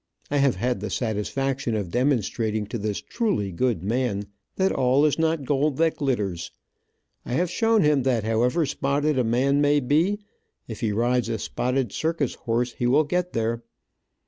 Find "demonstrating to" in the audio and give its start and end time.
1.91-2.79